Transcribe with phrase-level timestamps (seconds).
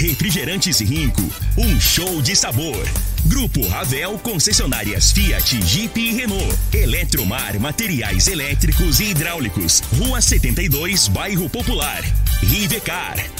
[0.00, 1.20] Refrigerantes Rinco.
[1.58, 2.88] Um show de sabor.
[3.26, 6.58] Grupo Ravel Concessionárias Fiat, Jeep e Renault.
[6.72, 9.82] Eletromar Materiais Elétricos e Hidráulicos.
[9.98, 12.02] Rua 72, Bairro Popular.
[12.42, 13.39] Rivecar.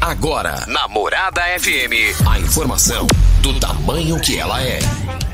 [0.00, 3.06] Agora, na Morada FM, a informação
[3.40, 4.78] do tamanho que ela é.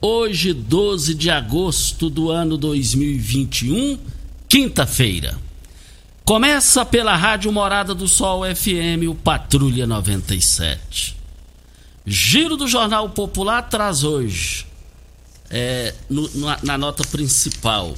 [0.00, 3.98] Hoje, 12 de agosto do ano 2021,
[4.48, 5.36] quinta-feira.
[6.24, 11.16] Começa pela Rádio Morada do Sol FM, o Patrulha 97.
[12.06, 14.66] Giro do Jornal Popular traz hoje,
[15.50, 17.94] é, no, na, na nota principal,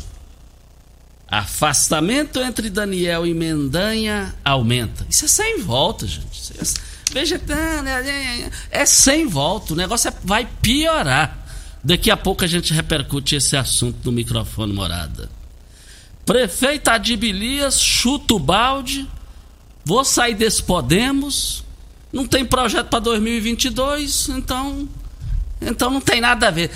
[1.31, 5.06] Afastamento entre Daniel e Mendanha aumenta.
[5.09, 6.53] Isso é sem volta, gente.
[6.59, 6.65] É,
[7.12, 7.88] vegetando,
[8.69, 9.72] é sem volta.
[9.72, 11.39] O negócio é, vai piorar.
[11.82, 15.30] Daqui a pouco a gente repercute esse assunto no microfone morada.
[16.26, 19.08] Prefeito Adibilias chuta o balde.
[19.84, 21.64] Vou sair desse Podemos.
[22.12, 24.88] Não tem projeto para 2022, então
[25.60, 26.70] então não tem nada a ver.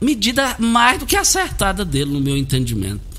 [0.00, 3.12] Medida mais do que acertada dele, no meu entendimento.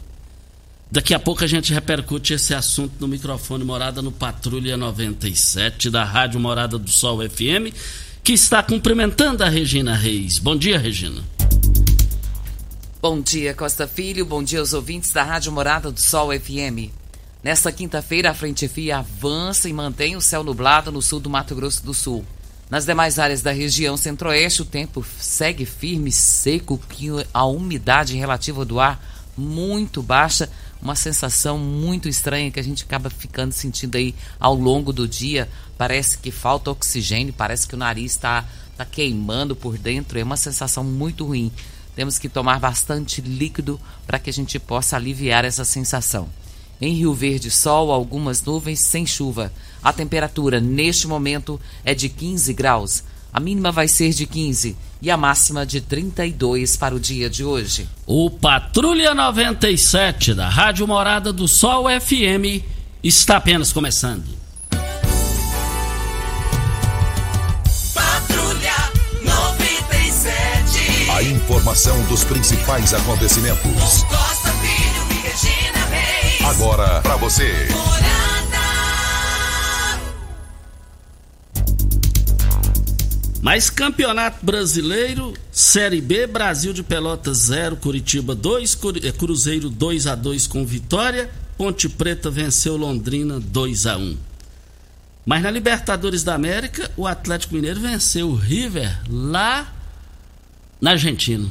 [0.92, 6.04] Daqui a pouco a gente repercute esse assunto no microfone Morada no Patrulha 97 da
[6.04, 7.74] Rádio Morada do Sol FM,
[8.24, 10.40] que está cumprimentando a Regina Reis.
[10.40, 11.22] Bom dia, Regina.
[13.02, 14.26] Bom dia, Costa Filho.
[14.26, 16.90] Bom dia aos ouvintes da Rádio Morada do Sol FM.
[17.44, 21.54] Nesta quinta-feira, a frente fria avança e mantém o céu nublado no sul do Mato
[21.54, 22.26] Grosso do Sul.
[22.70, 28.64] Nas demais áreas da região centro-oeste, o tempo segue firme, seco, com a umidade relativa
[28.64, 29.04] do ar
[29.36, 30.50] muito baixa
[30.84, 35.48] uma sensação muito estranha que a gente acaba ficando sentindo aí ao longo do dia.
[35.84, 38.46] Parece que falta oxigênio, parece que o nariz está
[38.78, 40.18] tá queimando por dentro.
[40.18, 41.52] É uma sensação muito ruim.
[41.94, 43.78] Temos que tomar bastante líquido
[44.08, 46.30] para que a gente possa aliviar essa sensação.
[46.80, 49.52] Em Rio Verde, sol, algumas nuvens sem chuva.
[49.84, 53.04] A temperatura neste momento é de 15 graus.
[53.34, 57.44] A mínima vai ser de 15 e a máxima de 32 para o dia de
[57.44, 57.90] hoje.
[58.06, 62.64] O Patrulha 97 da Rádio Morada do Sol FM
[63.04, 64.43] está apenas começando.
[71.64, 74.04] Informação dos principais acontecimentos.
[74.04, 76.42] Costa Filho e Regina Reis.
[76.46, 77.70] Agora para você.
[83.42, 90.16] Mas Campeonato Brasileiro, Série B, Brasil de Pelotas 0, Curitiba 2, eh, Cruzeiro 2 a
[90.16, 94.18] 2 com vitória, Ponte Preta venceu Londrina 2 a 1.
[95.26, 99.72] Mas na Libertadores da América, o Atlético Mineiro venceu o River lá
[100.80, 101.50] na Argentina.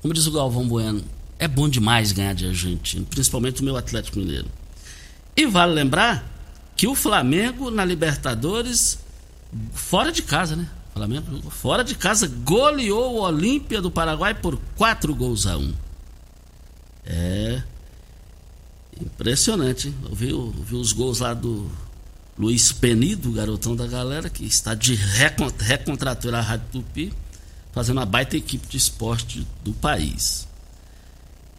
[0.00, 1.02] Como diz o Galvão Bueno,
[1.38, 4.46] é bom demais ganhar de Argentina, principalmente o meu Atlético Mineiro.
[5.36, 6.24] E vale lembrar
[6.76, 8.98] que o Flamengo na Libertadores
[9.72, 10.68] fora de casa, né?
[10.92, 15.74] Flamengo, fora de casa, goleou o Olímpia do Paraguai por 4 gols a 1.
[17.04, 17.62] É.
[18.98, 19.94] Impressionante, hein?
[20.08, 21.70] Eu vi, eu vi os gols lá do
[22.38, 27.12] Luiz Penido, garotão da galera, que está de recontratura a Rádio Tupi,
[27.76, 30.48] fazendo uma baita equipe de esporte do país.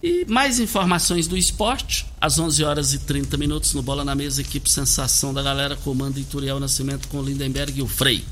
[0.02, 4.42] E mais informações do esporte, às 11 horas e 30 minutos no Bola na Mesa,
[4.42, 8.26] equipe Sensação da Galera, comando Ituriel Nascimento com Lindenberg e o Frei.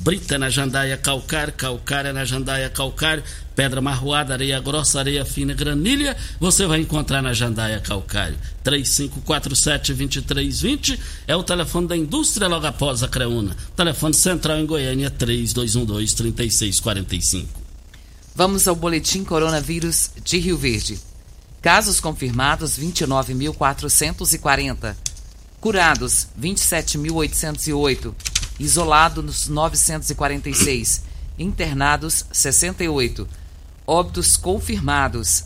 [0.00, 3.22] Brita na jandaia calcário, calcária na jandaia calcário,
[3.58, 8.38] pedra marroada, areia grossa, areia fina, granilha, você vai encontrar na jandaia calcário.
[8.64, 10.96] 3547-2320
[11.26, 13.56] é o telefone da indústria logo após a Creuna.
[13.74, 17.46] Telefone central em Goiânia, 3212-3645.
[18.32, 20.96] Vamos ao boletim coronavírus de Rio Verde.
[21.60, 24.94] Casos confirmados 29.440.
[25.60, 28.14] Curados 27.808.
[28.60, 31.02] Isolados 946.
[31.36, 33.37] Internados 68.
[33.90, 35.44] Óbitos confirmados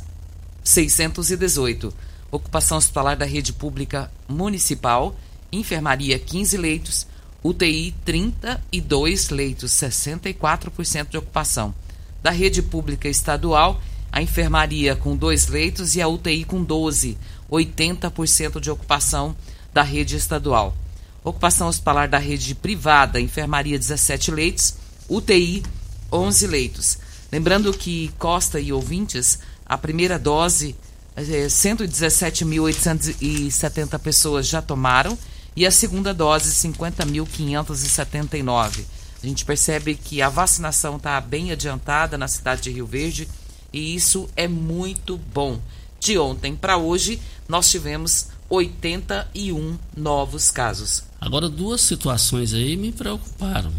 [0.64, 1.94] 618.
[2.28, 5.14] Ocupação hospitalar da rede pública municipal.
[5.52, 7.06] Enfermaria 15 leitos.
[7.44, 11.72] UTI 32 leitos, 64% de ocupação.
[12.20, 13.80] Da rede pública estadual,
[14.10, 17.16] a enfermaria com dois leitos e a UTI com 12,
[17.48, 19.36] 80% de ocupação
[19.72, 20.76] da rede estadual.
[21.22, 24.74] Ocupação hospitalar da rede privada, enfermaria 17 leitos,
[25.08, 25.62] UTI
[26.10, 27.11] 11 leitos.
[27.32, 30.76] Lembrando que Costa e ouvintes, a primeira dose,
[31.16, 35.18] é, 117.870 pessoas já tomaram
[35.56, 38.84] e a segunda dose, 50.579.
[39.22, 43.26] A gente percebe que a vacinação está bem adiantada na cidade de Rio Verde
[43.72, 45.58] e isso é muito bom.
[45.98, 47.18] De ontem para hoje,
[47.48, 51.04] nós tivemos 81 novos casos.
[51.18, 53.72] Agora, duas situações aí me preocuparam.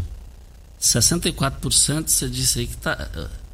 [0.80, 3.08] 64% você disse aí que está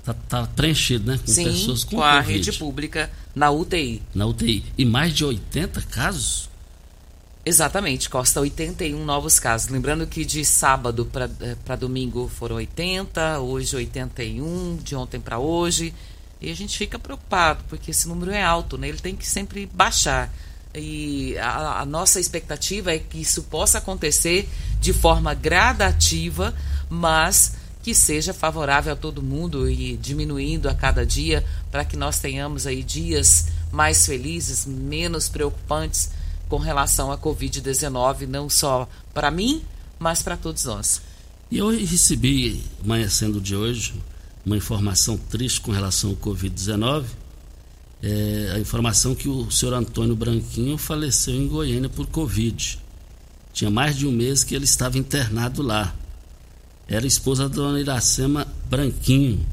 [0.04, 1.18] tá, tá preenchido, né?
[1.18, 2.32] Com Sim, pessoas com, com a COVID.
[2.32, 4.02] rede pública na UTI.
[4.14, 4.64] Na UTI.
[4.76, 6.48] E mais de 80 casos?
[7.44, 9.70] Exatamente, Costa, 81 novos casos.
[9.70, 15.94] Lembrando que de sábado para eh, domingo foram 80, hoje 81, de ontem para hoje.
[16.40, 18.88] E a gente fica preocupado, porque esse número é alto, né?
[18.88, 20.32] Ele tem que sempre baixar.
[20.74, 24.48] E a, a, nossa expectativa é que isso possa acontecer
[24.80, 26.54] de forma gradativa,
[26.88, 32.18] mas que seja favorável a todo mundo e diminuindo a cada dia para que nós
[32.18, 36.10] tenhamos aí dias mais felizes, menos preocupantes
[36.48, 39.62] com relação à Covid-19, não só para mim,
[39.98, 41.00] mas para todos nós.
[41.50, 43.94] E eu recebi, amanhecendo de hoje,
[44.44, 47.04] uma informação triste com relação ao Covid-19.
[48.02, 52.78] É, a informação que o senhor Antônio Branquinho faleceu em Goiânia por Covid.
[53.52, 55.94] Tinha mais de um mês que ele estava internado lá.
[56.90, 59.46] Era esposa da dona Iracema Branquinho,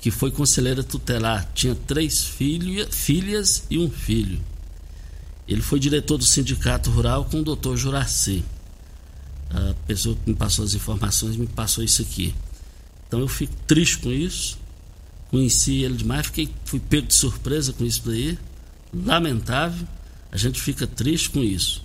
[0.00, 1.50] que foi conselheira tutelar.
[1.52, 4.40] Tinha três filho, filhas e um filho.
[5.48, 8.44] Ele foi diretor do Sindicato Rural com o doutor Juraci.
[9.50, 12.32] A pessoa que me passou as informações me passou isso aqui.
[13.08, 14.56] Então eu fico triste com isso.
[15.28, 18.38] Conheci ele demais, fiquei, fui pego de surpresa com isso daí.
[18.94, 19.88] Lamentável.
[20.30, 21.84] A gente fica triste com isso.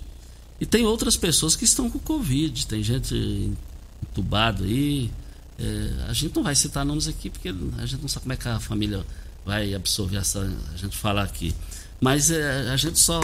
[0.60, 3.52] E tem outras pessoas que estão com Covid, tem gente
[4.02, 5.10] entubada aí.
[5.58, 8.36] É, a gente não vai citar nomes aqui porque a gente não sabe como é
[8.36, 9.04] que a família
[9.44, 10.40] vai absorver essa.
[10.72, 11.54] a gente falar aqui.
[12.00, 13.20] Mas é, a gente só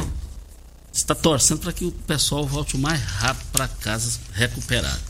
[0.92, 5.00] está torcendo para que o pessoal volte o mais rápido para casa recuperado.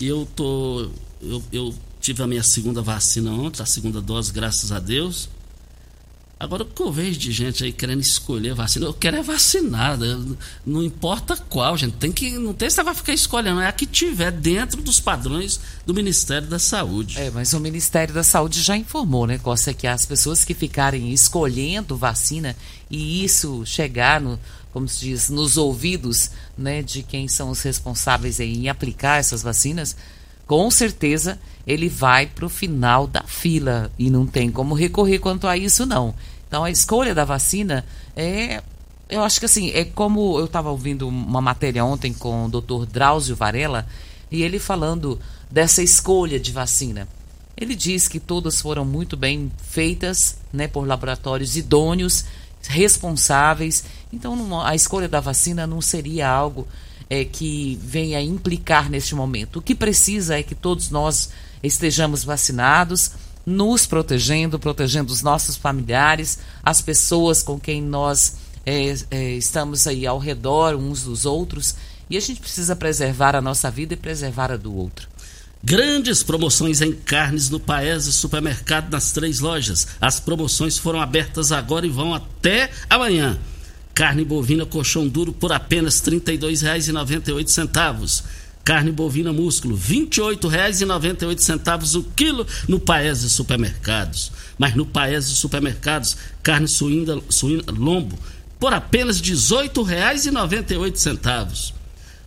[0.00, 0.90] Eu tô.
[1.20, 5.28] Eu, eu tive a minha segunda vacina ontem, a segunda dose, graças a Deus.
[6.40, 10.18] Agora, o que eu vejo de gente aí querendo escolher vacina, eu quero é vacinada,
[10.64, 11.96] não importa qual, gente.
[11.98, 15.60] Tem que, não tem esse vai ficar escolhendo, é a que tiver dentro dos padrões
[15.84, 17.18] do Ministério da Saúde.
[17.18, 21.12] É, mas o Ministério da Saúde já informou, né, Costa, que as pessoas que ficarem
[21.12, 22.56] escolhendo vacina
[22.90, 24.40] e isso chegar no,
[24.72, 29.94] como se diz, nos ouvidos, né, de quem são os responsáveis em aplicar essas vacinas,
[30.46, 35.46] com certeza ele vai para o final da fila e não tem como recorrer quanto
[35.46, 36.14] a isso não.
[36.50, 38.60] Então a escolha da vacina é,
[39.08, 42.86] eu acho que assim é como eu estava ouvindo uma matéria ontem com o Dr.
[42.90, 43.86] Drauzio Varela
[44.32, 47.06] e ele falando dessa escolha de vacina.
[47.56, 52.24] Ele diz que todas foram muito bem feitas, né, por laboratórios idôneos,
[52.68, 53.84] responsáveis.
[54.12, 56.66] Então a escolha da vacina não seria algo
[57.08, 59.60] é, que venha implicar neste momento.
[59.60, 61.30] O que precisa é que todos nós
[61.62, 63.12] estejamos vacinados,
[63.50, 70.06] nos protegendo, protegendo os nossos familiares, as pessoas com quem nós é, é, estamos aí
[70.06, 71.74] ao redor uns dos outros.
[72.08, 75.08] E a gente precisa preservar a nossa vida e preservar a do outro.
[75.62, 79.88] Grandes promoções em carnes no Paese Supermercado nas três lojas.
[80.00, 83.38] As promoções foram abertas agora e vão até amanhã.
[83.92, 88.24] Carne bovina colchão duro por apenas R$ 32,98.
[88.64, 94.30] Carne bovina músculo, R$ 28,98 o quilo no Paese Supermercados.
[94.58, 98.18] Mas no Paese Supermercados, carne suína, suína lombo,
[98.58, 101.72] por apenas R$ 18,98.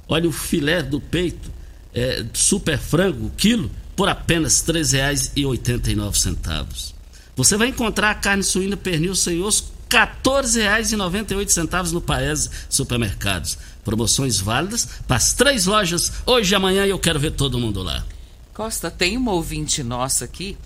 [0.08, 1.52] Olha o filé do peito,
[1.94, 6.94] é, super frango, quilo, por apenas R$ 3,89.
[7.36, 13.60] Você vai encontrar a carne suína pernil sem osso, R$ 14,98 no Paese Supermercados.
[13.84, 18.06] Promoções válidas para as três lojas hoje e amanhã eu quero ver todo mundo lá.
[18.54, 20.58] Costa, tem uma ouvinte nossa aqui,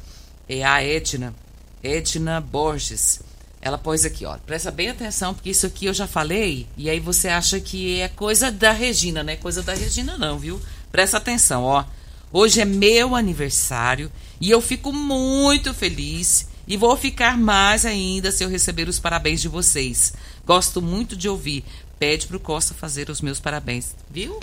[0.47, 1.33] é a Edna,
[1.81, 3.21] Edna Borges.
[3.61, 6.99] Ela pôs aqui, ó, presta bem atenção, porque isso aqui eu já falei, e aí
[6.99, 10.61] você acha que é coisa da Regina, não é coisa da Regina não, viu?
[10.91, 11.83] Presta atenção, ó.
[12.31, 18.43] Hoje é meu aniversário e eu fico muito feliz e vou ficar mais ainda se
[18.43, 20.13] eu receber os parabéns de vocês.
[20.45, 21.63] Gosto muito de ouvir.
[21.99, 24.39] Pede pro Costa fazer os meus parabéns, viu?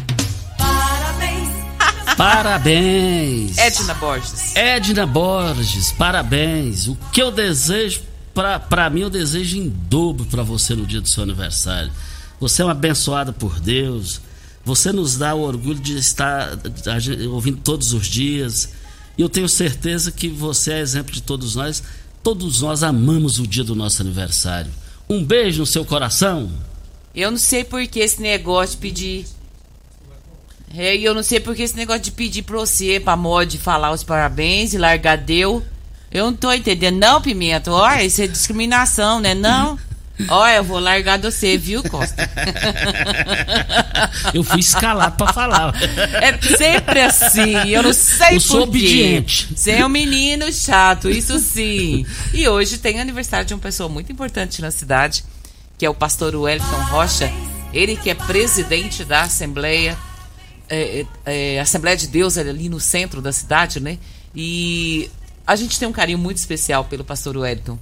[0.59, 1.49] Parabéns.
[2.17, 3.59] Parabéns!
[3.59, 4.57] Edna Borges.
[4.57, 6.87] Edna Borges, parabéns.
[6.89, 11.09] O que eu desejo, para mim, eu desejo em dobro para você no dia do
[11.09, 11.91] seu aniversário.
[12.41, 14.21] Você é uma abençoada por Deus.
[14.65, 16.59] Você nos dá o orgulho de estar
[17.31, 18.71] ouvindo todos os dias.
[19.17, 21.83] E eu tenho certeza que você é exemplo de todos nós.
[22.23, 24.71] Todos nós amamos o dia do nosso aniversário.
[25.09, 26.51] Um beijo no seu coração.
[27.15, 29.27] Eu não sei por que esse negócio de pedir.
[30.77, 33.57] É, e eu não sei por que esse negócio de pedir pra você, pra mod,
[33.59, 35.63] falar os parabéns e largar deu.
[36.11, 37.71] Eu não tô entendendo, não, Pimenta.
[37.71, 39.35] Olha, isso é discriminação, né?
[39.35, 39.79] Não.
[40.29, 42.31] Olha, eu vou largar de você, viu, Costa?
[44.33, 45.75] Eu fui escalado pra falar.
[46.23, 49.49] É sempre assim, eu não sei Eu sou obediente.
[49.55, 52.07] Você é um menino chato, isso sim.
[52.33, 55.25] E hoje tem aniversário de uma pessoa muito importante na cidade,
[55.79, 57.33] que é o pastor Wellington Rocha.
[57.73, 59.99] Ele que é presidente da Assembleia,
[60.69, 63.99] é, é, é, Assembleia de Deus ali no centro da cidade, né?
[64.35, 65.11] E
[65.47, 67.79] a gente tem um carinho muito especial pelo pastor Wellington.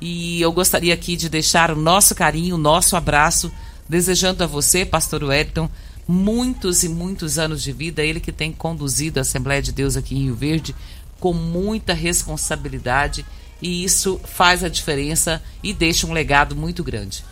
[0.00, 3.50] E eu gostaria aqui de deixar o nosso carinho, o nosso abraço,
[3.88, 5.70] desejando a você, pastor Wellington,
[6.06, 8.02] muitos e muitos anos de vida.
[8.02, 10.74] Ele que tem conduzido a Assembleia de Deus aqui em Rio Verde
[11.20, 13.24] com muita responsabilidade.
[13.62, 17.24] E isso faz a diferença e deixa um legado muito grande.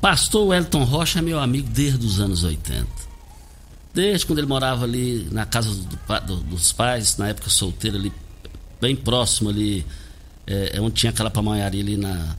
[0.00, 2.86] Pastor Wellington Rocha é meu amigo desde os anos 80.
[3.92, 8.12] Desde quando ele morava ali na casa do do- dos pais, na época solteiro, ali,
[8.80, 9.84] bem próximo ali,
[10.46, 12.36] é, é onde tinha aquela pamonharia ali na.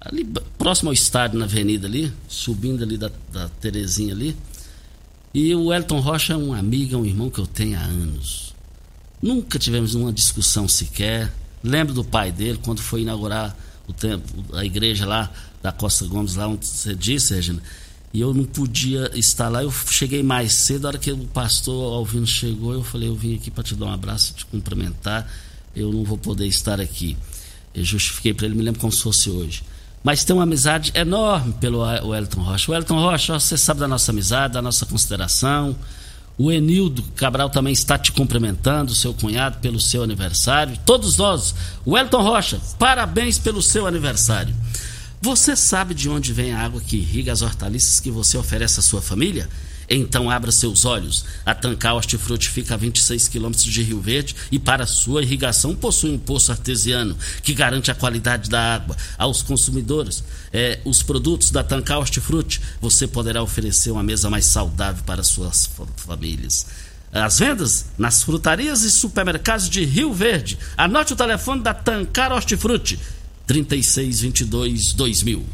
[0.00, 0.24] Ali,
[0.58, 4.36] próximo ao estádio, na avenida ali, subindo ali da, da Terezinha ali.
[5.32, 8.54] E o Wellington Rocha é um amigo, é um irmão que eu tenho há anos.
[9.20, 11.32] Nunca tivemos uma discussão sequer.
[11.62, 13.56] Lembro do pai dele quando foi inaugurar
[13.88, 15.30] o templo, a igreja lá
[15.64, 17.62] da Costa Gomes, lá onde você disse, Regina.
[18.12, 19.62] E eu não podia estar lá.
[19.62, 23.34] Eu cheguei mais cedo, a hora que o pastor Alvino chegou, eu falei, eu vim
[23.34, 25.26] aqui para te dar um abraço, te cumprimentar.
[25.74, 27.16] Eu não vou poder estar aqui.
[27.74, 29.62] Eu justifiquei para ele, me lembro como se fosse hoje.
[30.02, 32.70] Mas tem uma amizade enorme pelo Wellington Rocha.
[32.70, 35.74] O Wellington Rocha, você sabe da nossa amizade, da nossa consideração.
[36.36, 40.78] O Enildo Cabral também está te cumprimentando, seu cunhado, pelo seu aniversário.
[40.84, 41.54] Todos nós.
[41.86, 44.54] Wellington Rocha, parabéns pelo seu aniversário.
[45.24, 48.82] Você sabe de onde vem a água que irriga as hortaliças que você oferece à
[48.82, 49.48] sua família?
[49.88, 51.24] Então abra seus olhos.
[51.46, 56.10] A Tancar Hortifruti fica a 26 quilômetros de Rio Verde e para sua irrigação possui
[56.10, 60.22] um poço artesiano que garante a qualidade da água aos consumidores.
[60.52, 65.64] É, os produtos da Tancar Hortifruti você poderá oferecer uma mesa mais saudável para suas
[65.64, 66.66] fa- famílias.
[67.10, 70.58] As vendas nas frutarias e supermercados de Rio Verde.
[70.76, 72.98] Anote o telefone da Tancar Hortifruti:
[73.46, 75.44] 3622 2000.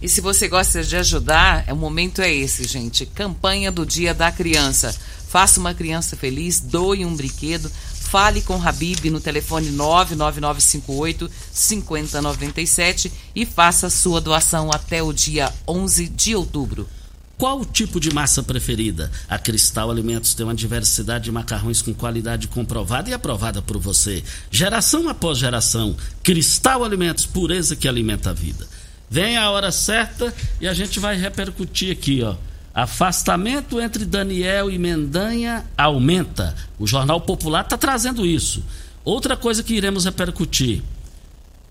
[0.00, 3.06] E se você gosta de ajudar, o momento é esse, gente.
[3.06, 4.94] Campanha do Dia da Criança.
[5.28, 7.70] Faça uma criança feliz, doe um brinquedo.
[7.70, 16.08] Fale com Habib no telefone 99958 5097 e faça sua doação até o dia 11
[16.08, 16.88] de outubro.
[17.36, 19.10] Qual o tipo de massa preferida?
[19.28, 24.22] A Cristal Alimentos tem uma diversidade de macarrões com qualidade comprovada e aprovada por você.
[24.50, 25.96] Geração após geração.
[26.22, 28.66] Cristal Alimentos, pureza que alimenta a vida.
[29.10, 32.36] Vem a hora certa e a gente vai repercutir aqui, ó.
[32.74, 36.54] Afastamento entre Daniel e Mendanha aumenta.
[36.78, 38.64] O Jornal Popular está trazendo isso.
[39.04, 40.82] Outra coisa que iremos repercutir.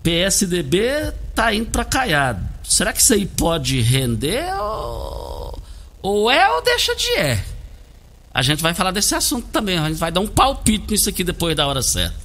[0.02, 2.46] PSDB tá indo para Caiado.
[2.62, 5.33] Será que isso aí pode render ou,
[6.04, 7.42] ou é ou deixa de é?
[8.32, 9.78] A gente vai falar desse assunto também.
[9.78, 12.22] A gente vai dar um palpite nisso aqui depois da hora certa.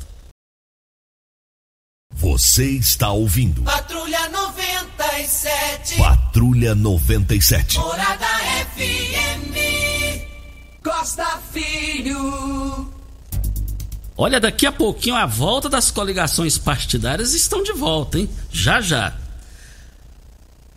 [2.13, 5.97] Você está ouvindo Patrulha 97.
[5.97, 7.77] Patrulha 97.
[7.77, 8.27] Morada
[8.75, 9.55] FM.
[10.83, 12.93] Costa Costa Filho.
[14.17, 18.29] Olha, daqui a pouquinho a volta das coligações partidárias estão de volta, hein?
[18.51, 19.15] Já já.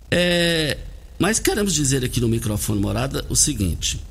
[0.08, 0.78] É,
[1.22, 4.02] mas queremos dizer aqui no microfone morada o seguinte: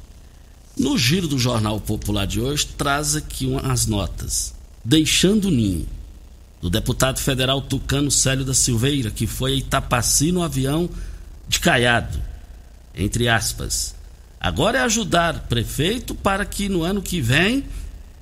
[0.80, 4.54] no giro do Jornal Popular de hoje, traz aqui umas notas.
[4.82, 5.86] Deixando o ninho,
[6.62, 10.90] do deputado federal Tucano Célio da Silveira, que foi a Itapaci no avião
[11.50, 12.18] de Caiado,
[12.96, 13.94] entre aspas.
[14.40, 17.66] Agora é ajudar prefeito para que no ano que vem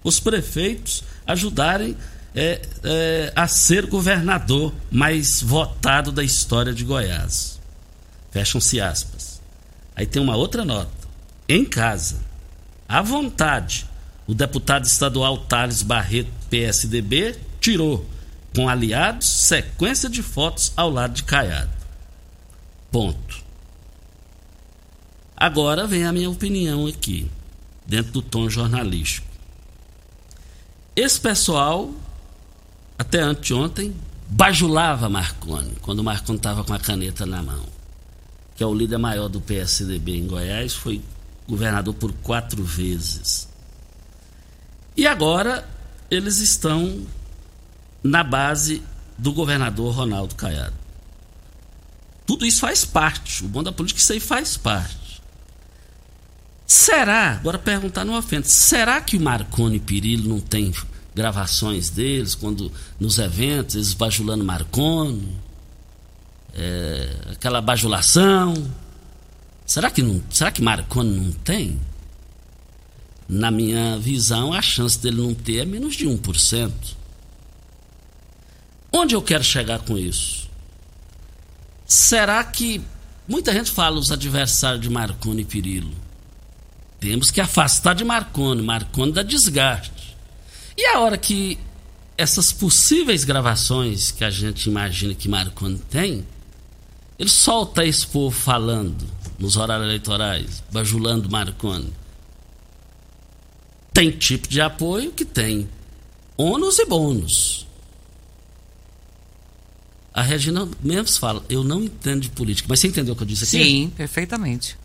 [0.03, 1.95] os prefeitos ajudarem
[2.33, 7.58] é, é, a ser governador mais votado da história de Goiás.
[8.31, 9.41] Fecham-se aspas.
[9.95, 10.91] Aí tem uma outra nota.
[11.47, 12.21] Em casa,
[12.87, 13.87] à vontade,
[14.27, 18.07] o deputado estadual Thales Barreto, PSDB, tirou,
[18.55, 21.69] com aliados, sequência de fotos ao lado de Caiado.
[22.91, 23.43] Ponto.
[25.35, 27.29] Agora vem a minha opinião aqui,
[27.85, 29.27] dentro do tom jornalístico.
[30.95, 31.91] Esse pessoal,
[32.97, 33.95] até anteontem,
[34.27, 37.78] bajulava Marconi, quando Marconi estava com a caneta na mão.
[38.59, 41.01] Que é o líder maior do PSDB em Goiás, foi
[41.47, 43.47] governador por quatro vezes.
[44.97, 45.65] E agora
[46.11, 47.07] eles estão
[48.03, 48.83] na base
[49.17, 50.73] do governador Ronaldo Caiado.
[52.25, 53.45] Tudo isso faz parte.
[53.45, 55.21] O bom da política, isso aí faz parte.
[56.67, 60.73] Será, agora perguntar no ofende, será que o Marconi Pirillo não tem
[61.15, 65.37] gravações deles, quando nos eventos, eles bajulando Marconi,
[66.53, 68.53] é, aquela bajulação.
[69.65, 71.79] Será que, não, será que Marconi não tem?
[73.27, 76.71] Na minha visão, a chance dele não ter é menos de 1%.
[78.91, 80.49] Onde eu quero chegar com isso?
[81.85, 82.81] Será que
[83.27, 85.93] muita gente fala os adversários de Marconi e Pirillo?
[86.99, 88.61] Temos que afastar de Marconi.
[88.61, 90.17] Marconi dá desgaste.
[90.75, 91.57] E a hora que
[92.17, 96.25] essas possíveis gravações que a gente imagina que Marconi tem,
[97.19, 99.05] ele solta esse povo falando
[99.37, 101.93] nos horários eleitorais, bajulando Marconi.
[103.93, 105.69] Tem tipo de apoio que tem
[106.37, 107.67] ônus e bônus.
[110.13, 113.27] A Regina mesmo fala, eu não entendo de política, mas você entendeu o que eu
[113.27, 113.63] disse aqui?
[113.63, 114.77] Sim, perfeitamente.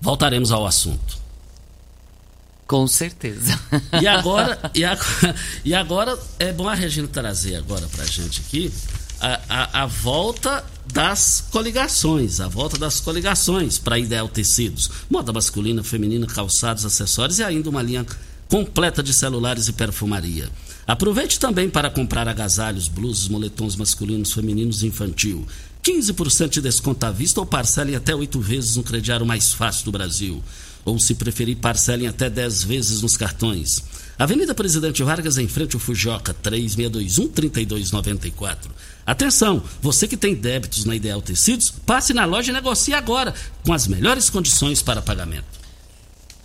[0.00, 1.18] Voltaremos ao assunto.
[2.66, 3.58] Com certeza.
[4.00, 8.72] E agora, e agora, e agora é bom a Regina trazer agora pra gente aqui
[9.20, 15.84] a, a, a volta das coligações, a volta das coligações para Ideal Tecidos, moda masculina,
[15.84, 18.04] feminina, calçados, acessórios e ainda uma linha
[18.48, 20.50] completa de celulares e perfumaria.
[20.86, 25.46] Aproveite também para comprar agasalhos, blusas, moletons masculinos, femininos e infantil.
[25.84, 29.92] 15% de desconto à vista ou parcelem até oito vezes no crediário mais fácil do
[29.92, 30.42] Brasil.
[30.84, 33.82] Ou, se preferir, parcelem até 10 vezes nos cartões.
[34.20, 38.68] Avenida Presidente Vargas, em frente ao Fujoca, 3621-3294.
[39.06, 43.32] Atenção, você que tem débitos na Ideal Tecidos, passe na loja e negocie agora,
[43.64, 45.58] com as melhores condições para pagamento.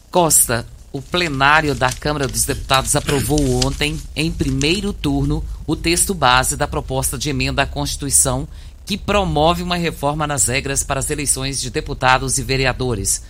[0.10, 6.56] Costa, o plenário da Câmara dos Deputados aprovou ontem, em primeiro turno, o texto base
[6.56, 8.48] da proposta de emenda à Constituição
[8.86, 13.22] que promove uma reforma nas regras para as eleições de deputados e vereadores.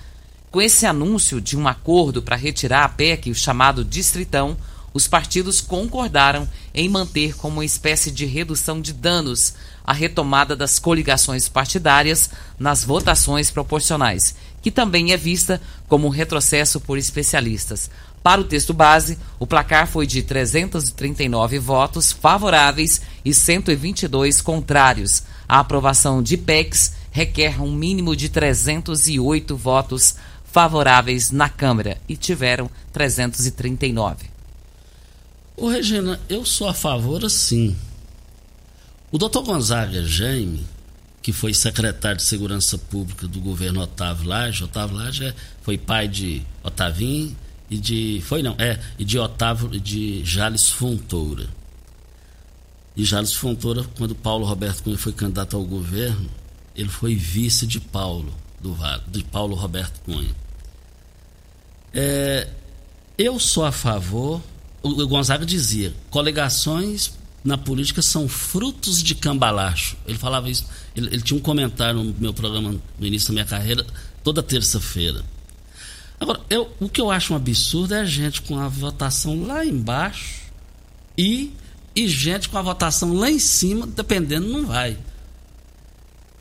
[0.55, 4.55] Com esse anúncio de um acordo para retirar a PEC, o chamado Distritão,
[4.93, 10.79] os partidos concordaram em manter como uma espécie de redução de danos a retomada das
[10.79, 17.89] coligações partidárias nas votações proporcionais, que também é vista como um retrocesso por especialistas.
[18.23, 25.21] Para o texto base, o placar foi de 339 votos favoráveis e 122 contrários.
[25.49, 30.34] A aprovação de PECs requer um mínimo de 308 votos favoráveis
[31.31, 34.29] na Câmara e tiveram 339.
[35.57, 37.75] Ô Regina, eu sou a favor assim.
[39.11, 40.65] O doutor Gonzaga Jaime,
[41.21, 46.07] que foi secretário de Segurança Pública do governo Otávio Lage, Otávio Lage é, foi pai
[46.07, 47.35] de Otavinho
[47.69, 48.21] e de.
[48.25, 51.49] Foi não, é, e de Otávio de Jales Fontoura.
[52.95, 56.29] E Jales Fontoura, quando Paulo Roberto Cunha foi candidato ao governo,
[56.75, 58.73] ele foi vice de Paulo, do
[59.07, 60.44] de Paulo Roberto Cunha.
[61.95, 62.47] É,
[63.17, 64.41] eu sou a favor,
[64.83, 69.95] o Gonzaga dizia, coligações na política são frutos de cambalacho.
[70.05, 73.45] Ele falava isso, ele, ele tinha um comentário no meu programa no início da minha
[73.45, 73.85] carreira,
[74.23, 75.23] toda terça-feira.
[76.19, 79.65] Agora, eu, o que eu acho um absurdo é a gente com a votação lá
[79.65, 80.41] embaixo
[81.17, 81.53] e
[81.95, 84.97] e gente com a votação lá em cima, dependendo, não vai.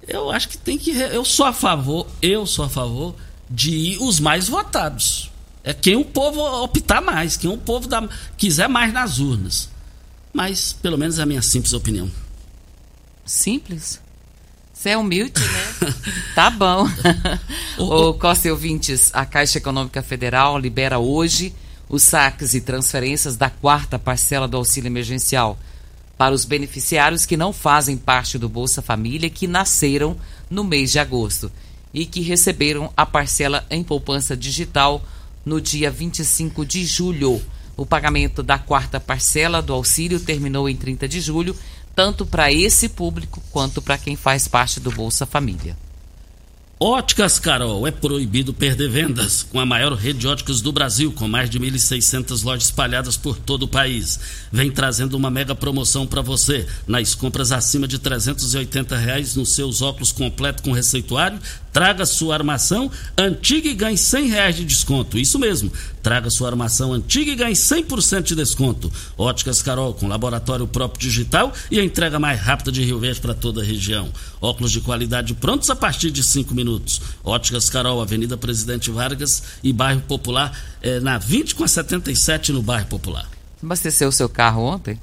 [0.06, 0.90] Eu acho que tem que.
[0.90, 3.14] Eu sou a favor, eu sou a favor
[3.48, 5.30] de ir os mais votados.
[5.64, 9.70] É quem o povo optar mais, quem o povo dá, quiser mais nas urnas.
[10.32, 12.10] Mas, pelo menos, é a minha simples opinião.
[13.24, 13.98] Simples?
[14.74, 15.94] Você é humilde, né?
[16.34, 16.86] tá bom.
[17.78, 21.54] Ô, Costa e ouvintes, a Caixa Econômica Federal libera hoje
[21.88, 25.58] os saques e transferências da quarta parcela do auxílio emergencial
[26.18, 30.16] para os beneficiários que não fazem parte do Bolsa Família que nasceram
[30.50, 31.50] no mês de agosto
[31.92, 35.04] e que receberam a parcela em poupança digital
[35.44, 37.40] no dia 25 de julho.
[37.76, 41.56] O pagamento da quarta parcela do auxílio terminou em 30 de julho,
[41.94, 45.76] tanto para esse público quanto para quem faz parte do Bolsa Família.
[46.86, 49.42] Óticas Carol, é proibido perder vendas.
[49.42, 53.38] Com a maior rede de óticas do Brasil, com mais de 1.600 lojas espalhadas por
[53.38, 54.20] todo o país.
[54.52, 56.66] Vem trazendo uma mega promoção para você.
[56.86, 61.40] Nas compras acima de 380 reais nos seus óculos completo com receituário,
[61.72, 65.18] traga sua armação antiga e ganhe 100 reais de desconto.
[65.18, 65.72] Isso mesmo,
[66.04, 68.92] traga sua armação antiga e ganhe 100% de desconto.
[69.16, 73.32] Óticas Carol, com laboratório próprio digital e a entrega mais rápida de Rio Verde para
[73.32, 74.12] toda a região.
[74.38, 77.00] Óculos de qualidade prontos a partir de 5 minutos.
[77.24, 82.62] Óticas Carol, Avenida Presidente Vargas e Bairro Popular, é, na 20 com a 77 no
[82.62, 83.26] Bairro Popular.
[83.56, 85.00] Você abasteceu o seu carro ontem?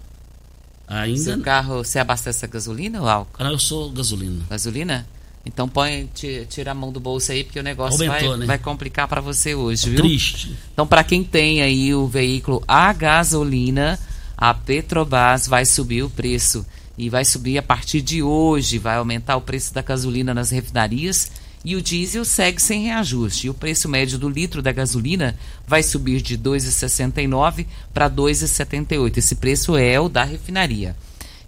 [0.88, 3.38] Ainda Seu carro, você abastece a gasolina ou álcool?
[3.40, 4.44] Ah, eu sou gasolina.
[4.48, 5.08] Gasolina?
[5.46, 6.08] Então põe,
[6.50, 8.46] tira a mão do bolso aí, porque o negócio Aumentou, vai, né?
[8.46, 10.00] vai complicar para você hoje, viu?
[10.00, 10.56] Triste.
[10.72, 14.00] Então, para quem tem aí o veículo a gasolina,
[14.38, 16.66] a Petrobras vai subir o preço.
[16.98, 21.32] E vai subir a partir de hoje, vai aumentar o preço da gasolina nas refinarias
[21.64, 23.48] e o diesel segue sem reajuste.
[23.48, 28.14] E o preço médio do litro da gasolina vai subir de R$ 2,69 para R$
[28.14, 29.18] 2,78.
[29.18, 30.96] Esse preço é o da refinaria.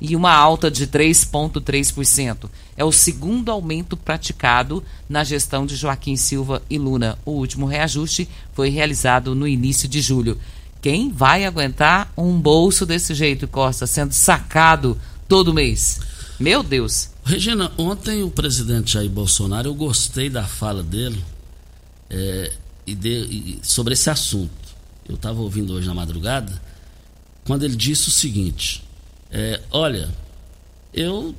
[0.04, 2.50] E uma alta de 3,3%.
[2.76, 7.18] É o segundo aumento praticado na gestão de Joaquim Silva e Luna.
[7.26, 10.38] O último reajuste foi realizado no início de julho.
[10.82, 16.02] Quem vai aguentar um bolso desse jeito, Costa, sendo sacado todo mês?
[16.38, 17.10] Meu Deus!
[17.24, 21.24] Regina, ontem o presidente Jair Bolsonaro, eu gostei da fala dele
[22.10, 22.52] é,
[22.86, 24.52] e de, e sobre esse assunto.
[25.08, 26.62] Eu estava ouvindo hoje na madrugada,
[27.46, 28.83] quando ele disse o seguinte:
[29.34, 30.10] é, Olha,
[30.93, 31.36] eu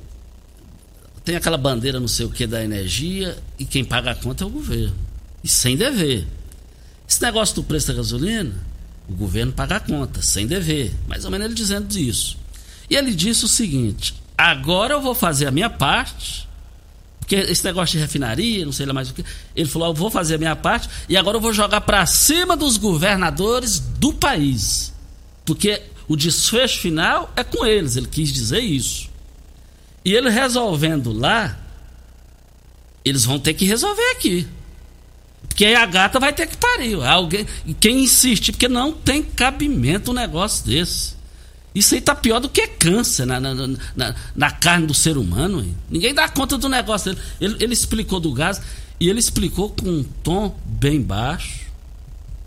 [1.23, 4.47] tenho aquela bandeira não sei o que da energia e quem paga a conta é
[4.47, 4.95] o governo.
[5.43, 6.27] E sem dever.
[7.07, 8.53] Esse negócio do preço da gasolina,
[9.07, 10.93] o governo paga a conta, sem dever.
[11.07, 12.37] Mais ou menos ele dizendo isso.
[12.89, 16.47] E ele disse o seguinte: agora eu vou fazer a minha parte,
[17.19, 19.23] porque esse negócio de refinaria, não sei lá mais o que.
[19.55, 22.57] Ele falou: eu vou fazer a minha parte e agora eu vou jogar para cima
[22.57, 24.93] dos governadores do país.
[25.45, 29.09] Porque o desfecho final é com eles, ele quis dizer isso.
[30.03, 31.57] E ele resolvendo lá,
[33.03, 34.47] eles vão ter que resolver aqui.
[35.47, 37.01] Porque aí a gata vai ter que parir.
[37.03, 37.47] Alguém,
[37.79, 41.15] quem insiste, porque não tem cabimento um negócio desse.
[41.73, 45.61] Isso aí tá pior do que câncer na, na, na, na carne do ser humano.
[45.61, 45.75] Hein?
[45.89, 47.25] Ninguém dá conta do negócio dele.
[47.41, 48.61] Ele, ele explicou do gás
[48.99, 51.65] e ele explicou com um tom bem baixo.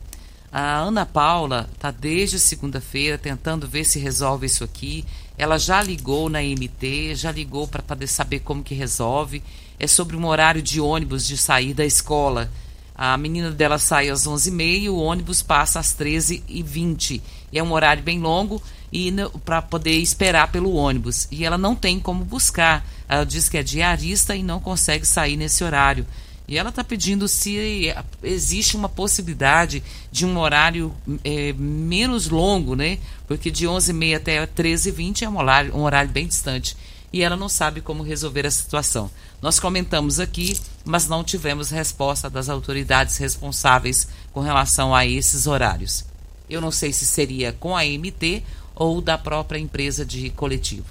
[0.51, 5.03] A Ana Paula está desde segunda-feira tentando ver se resolve isso aqui.
[5.37, 9.43] Ela já ligou na MT, já ligou para saber como que resolve.
[9.77, 12.49] É sobre um horário de ônibus de sair da escola.
[12.95, 17.21] A menina dela sai às 11h30 e o ônibus passa às 13h20.
[17.53, 21.27] É um horário bem longo e para poder esperar pelo ônibus.
[21.29, 22.85] E ela não tem como buscar.
[23.07, 26.07] Ela diz que é diarista e não consegue sair nesse horário.
[26.47, 32.99] E ela está pedindo se existe uma possibilidade de um horário é, menos longo, né?
[33.27, 36.77] Porque de 11h30 até 13h20 é um horário, um horário bem distante.
[37.15, 39.09] E ela não sabe como resolver a situação.
[39.41, 46.03] Nós comentamos aqui, mas não tivemos resposta das autoridades responsáveis com relação a esses horários.
[46.49, 48.43] Eu não sei se seria com a MT
[48.75, 50.87] ou da própria empresa de coletivo.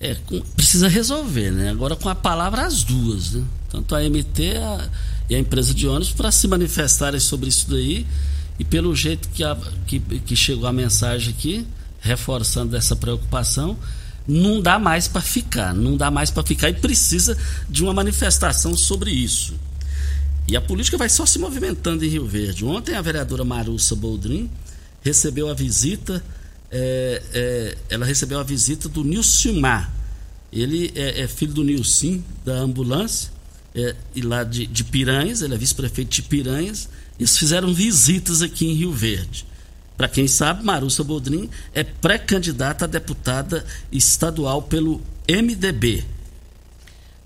[0.00, 0.16] É,
[0.56, 1.68] precisa resolver, né?
[1.68, 3.44] Agora com a palavra as duas, né?
[3.68, 4.90] Tanto a MT a,
[5.28, 8.06] e a empresa de ônibus para se manifestarem sobre isso daí
[8.58, 9.54] e pelo jeito que, a,
[9.86, 11.66] que, que chegou a mensagem aqui,
[12.00, 13.76] reforçando essa preocupação,
[14.26, 17.36] não dá mais para ficar, não dá mais para ficar e precisa
[17.68, 19.54] de uma manifestação sobre isso.
[20.48, 22.64] E a política vai só se movimentando em Rio Verde.
[22.64, 24.50] Ontem a vereadora Marussa Boldrin
[25.02, 26.22] recebeu a visita
[26.72, 29.92] é, é, ela recebeu a visita do Nilcimar.
[30.50, 33.30] Ele é, é, filho do Nilcim, da ambulância,
[33.74, 36.88] é, e lá de, de Piranhas, ele é vice-prefeito de Piranhas.
[37.18, 39.44] Eles fizeram visitas aqui em Rio Verde.
[40.02, 46.04] Para quem sabe, Marussa Boldrin é pré-candidata a deputada estadual pelo MDB.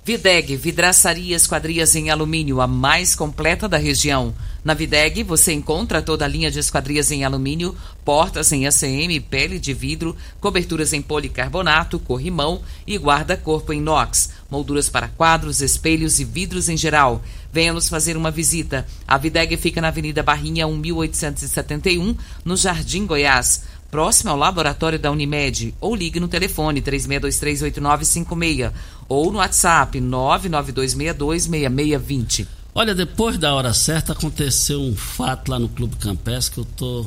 [0.05, 4.35] Videg, vidraçaria esquadrias em alumínio, a mais completa da região.
[4.63, 9.59] Na Videg você encontra toda a linha de esquadrias em alumínio, portas em ACM, pele
[9.59, 16.25] de vidro, coberturas em policarbonato, corrimão e guarda-corpo em inox, molduras para quadros, espelhos e
[16.25, 17.23] vidros em geral.
[17.53, 18.87] Venha nos fazer uma visita.
[19.07, 25.75] A Videg fica na Avenida Barrinha 1871, no Jardim Goiás próximo ao laboratório da Unimed,
[25.81, 28.71] ou ligue no telefone 36238956
[29.09, 32.47] ou no WhatsApp 992626620.
[32.75, 37.07] Olha, depois da hora certa aconteceu um fato lá no Clube Campestre que eu tô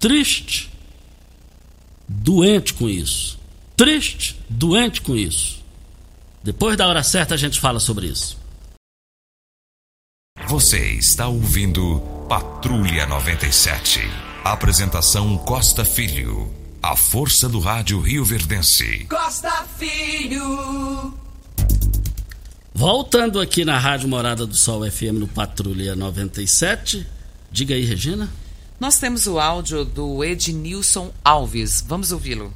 [0.00, 0.72] triste,
[2.08, 3.38] doente com isso.
[3.76, 5.57] Triste, doente com isso.
[6.42, 8.38] Depois da hora certa a gente fala sobre isso.
[10.46, 14.00] Você está ouvindo Patrulha 97.
[14.44, 16.50] Apresentação Costa Filho.
[16.82, 19.06] A força do rádio Rio Verdense.
[19.10, 21.12] Costa Filho.
[22.72, 27.04] Voltando aqui na Rádio Morada do Sol FM no Patrulha 97.
[27.50, 28.30] Diga aí, Regina.
[28.78, 31.84] Nós temos o áudio do Ednilson Alves.
[31.86, 32.54] Vamos ouvi-lo.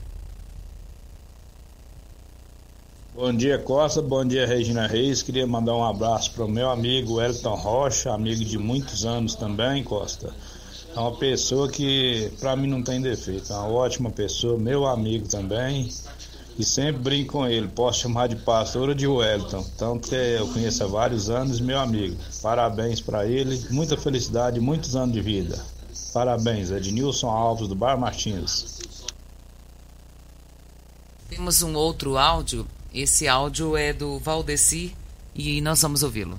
[3.14, 4.00] Bom dia, Costa.
[4.00, 5.22] Bom dia, Regina Reis.
[5.22, 9.84] Queria mandar um abraço para o meu amigo Elton Rocha, amigo de muitos anos também,
[9.84, 10.34] Costa.
[10.96, 15.28] É uma pessoa que para mim não tem defeito, é uma ótima pessoa, meu amigo
[15.28, 15.92] também.
[16.58, 20.48] E sempre brinco com ele, posso chamar de pastor ou de Wellington, tanto que eu
[20.48, 22.16] conheço há vários anos, meu amigo.
[22.42, 25.62] Parabéns para ele, muita felicidade, muitos anos de vida.
[26.14, 28.80] Parabéns, Ednilson Alves do Bar Martins.
[31.28, 34.94] Temos um outro áudio, esse áudio é do Valdeci
[35.34, 36.38] e nós vamos ouvi-lo.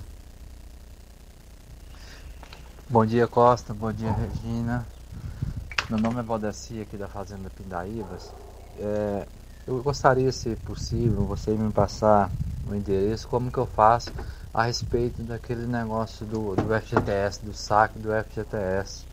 [2.87, 3.73] Bom dia, Costa.
[3.73, 4.85] Bom dia, Regina.
[5.89, 8.31] Meu nome é Valdeci, aqui da Fazenda Pindaíbas.
[8.79, 9.25] É,
[9.65, 12.29] eu gostaria, se possível, você me passar
[12.69, 14.11] o endereço, como que eu faço
[14.53, 19.05] a respeito daquele negócio do, do FGTS, do saque do FGTS,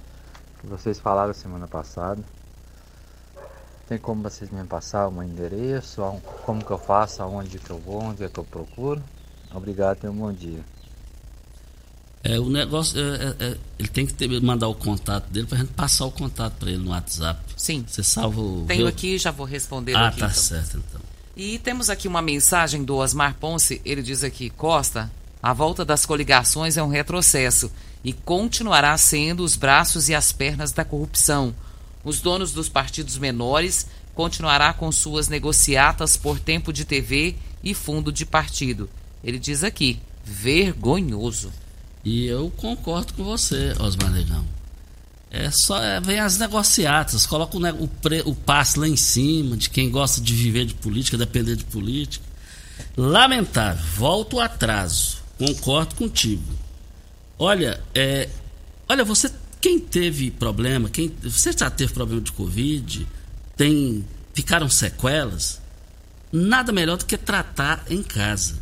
[0.61, 2.23] que vocês falaram semana passada.
[3.91, 6.01] Tem como vocês me passar um endereço,
[6.47, 9.03] como que eu faço, aonde que eu vou, onde é que eu procuro?
[9.53, 10.61] Obrigado e um bom dia.
[12.23, 15.59] É, o negócio, é, é, é, ele tem que ter, mandar o contato dele pra
[15.59, 17.41] gente passar o contato para ele no WhatsApp.
[17.57, 17.85] Sim.
[17.85, 18.65] Você salva o.
[18.69, 20.21] Tenho aqui, já vou responder ah, aqui.
[20.21, 20.41] tá então.
[20.41, 21.01] certo então.
[21.37, 23.83] E temos aqui uma mensagem do Osmar Ponce.
[23.85, 25.11] Ele diz aqui: Costa,
[25.43, 27.73] a volta das coligações é um retrocesso
[28.05, 31.53] e continuará sendo os braços e as pernas da corrupção.
[32.05, 38.13] Os donos dos partidos menores continuará com suas negociatas por tempo de TV e fundo
[38.13, 38.89] de partido.
[39.23, 41.53] Ele diz aqui: vergonhoso.
[42.05, 44.45] E eu concordo com você, Osmar Negão.
[45.31, 49.57] É só é, vem as negociatas, coloca o, o, pre, o passe lá em cima
[49.57, 52.25] de quem gosta de viver de política, depender de política.
[52.97, 55.19] Lamentável, volto atraso.
[55.39, 56.43] Concordo contigo.
[57.39, 58.29] Olha, é,
[58.89, 63.07] olha, você quem teve problema, quem você já teve problema de covid,
[63.57, 65.61] tem ficaram sequelas,
[66.33, 68.59] nada melhor do que tratar em casa.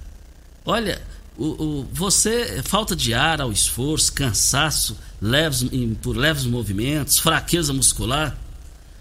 [0.64, 1.00] Olha,
[1.37, 5.64] o, o, você, falta de ar ao esforço, cansaço, leves,
[6.02, 8.37] por leves movimentos, fraqueza muscular,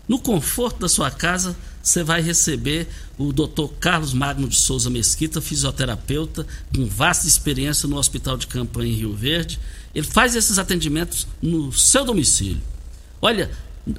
[0.07, 3.67] no conforto da sua casa, você vai receber o Dr.
[3.79, 9.13] Carlos Magno de Souza Mesquita, fisioterapeuta, com vasta experiência no Hospital de Campanha em Rio
[9.13, 9.60] Verde.
[9.97, 12.62] Ele faz esses atendimentos no seu domicílio.
[13.19, 13.49] Olha,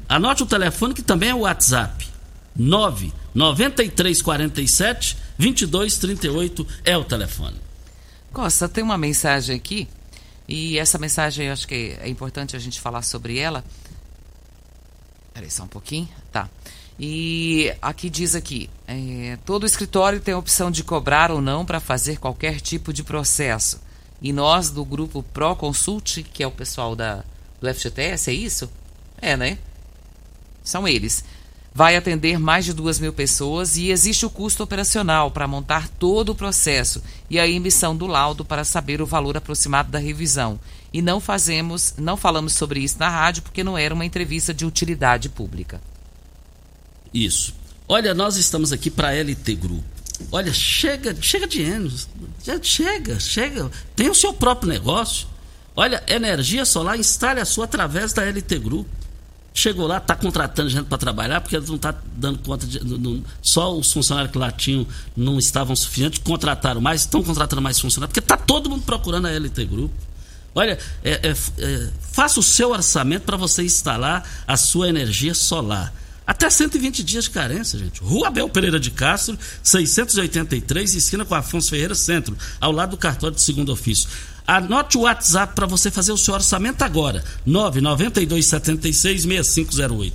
[0.08, 2.08] anote o telefone que também é o WhatsApp.
[2.54, 7.56] 99347 2238 é o telefone.
[8.32, 9.88] Costa, tem uma mensagem aqui,
[10.46, 13.64] e essa mensagem eu acho que é importante a gente falar sobre ela.
[15.34, 16.08] Peraí só um pouquinho.
[16.30, 16.48] Tá.
[16.96, 21.80] E aqui diz aqui, é, todo escritório tem a opção de cobrar ou não para
[21.80, 23.87] fazer qualquer tipo de processo.
[24.20, 27.24] E nós do grupo Pro Consult, que é o pessoal da,
[27.60, 28.70] do FGTS, é isso?
[29.20, 29.58] É, né?
[30.62, 31.24] São eles
[31.78, 36.30] vai atender mais de duas mil pessoas e existe o custo operacional para montar todo
[36.30, 37.00] o processo
[37.30, 40.58] e a emissão do laudo para saber o valor aproximado da revisão.
[40.92, 44.66] E não fazemos, não falamos sobre isso na rádio porque não era uma entrevista de
[44.66, 45.80] utilidade pública.
[47.14, 47.54] Isso.
[47.86, 49.97] Olha, nós estamos aqui para a LT Grupo.
[50.32, 52.08] Olha, chega, chega de anos.
[52.62, 53.70] Chega, chega.
[53.94, 55.26] Tem o seu próprio negócio.
[55.76, 58.98] Olha, energia solar, instale a sua através da LT Grupo
[59.58, 62.82] chegou lá, está contratando gente para trabalhar, porque não está dando conta de.
[62.84, 67.80] Não, só os funcionários que lá tinham não estavam suficientes, contrataram mais, estão contratando mais
[67.80, 69.94] funcionários, porque está todo mundo procurando a LT Grupo.
[70.54, 75.92] Olha, é, é, é, faça o seu orçamento para você instalar a sua energia solar.
[76.28, 78.02] Até 120 dias de carência, gente.
[78.02, 83.34] Rua Abel Pereira de Castro, 683, esquina com Afonso Ferreira Centro, ao lado do cartório
[83.34, 84.10] de segundo ofício.
[84.46, 87.24] Anote o WhatsApp para você fazer o seu orçamento agora.
[87.46, 90.12] 992766508.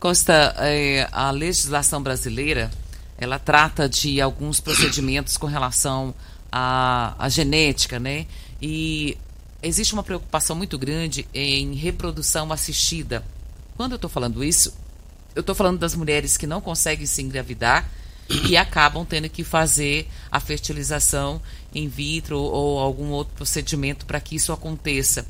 [0.00, 2.68] Costa, é, a legislação brasileira,
[3.16, 6.12] ela trata de alguns procedimentos com relação
[6.50, 8.26] à, à genética, né?
[8.60, 9.16] E
[9.62, 13.22] existe uma preocupação muito grande em reprodução assistida.
[13.76, 14.81] Quando eu estou falando isso,
[15.34, 17.88] eu estou falando das mulheres que não conseguem se engravidar
[18.48, 21.40] e acabam tendo que fazer a fertilização
[21.74, 25.26] in vitro ou algum outro procedimento para que isso aconteça.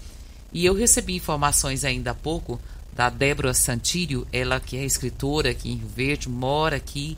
[0.52, 2.60] E eu recebi informações ainda há pouco
[2.92, 7.16] da Débora Santírio, ela que é escritora aqui em Rio Verde, mora aqui,